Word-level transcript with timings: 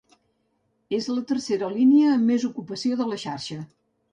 És 0.99 1.09
la 1.17 1.23
tercera 1.31 1.69
línia 1.75 2.15
amb 2.15 2.33
més 2.33 2.49
ocupació 2.51 2.99
de 3.03 3.11
la 3.13 3.21
xarxa. 3.27 3.63